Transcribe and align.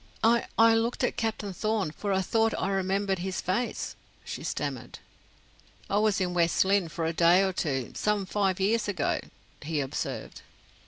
"I 0.23 0.47
I 0.57 0.73
looked 0.73 1.03
at 1.03 1.15
Captain 1.15 1.53
Thorn, 1.53 1.91
for 1.91 2.11
I 2.11 2.23
thought 2.23 2.55
I 2.57 2.69
remembered 2.71 3.19
his 3.19 3.39
face," 3.39 3.95
she 4.25 4.43
stammered. 4.43 4.97
"I 5.91 5.99
was 5.99 6.19
in 6.19 6.33
West 6.33 6.65
Lynne 6.65 6.89
for 6.89 7.05
a 7.05 7.13
day 7.13 7.43
or 7.43 7.53
two, 7.53 7.91
some 7.93 8.25
five 8.25 8.59
years 8.59 8.87
ago," 8.87 9.19
he 9.61 9.79
observed. 9.79 10.41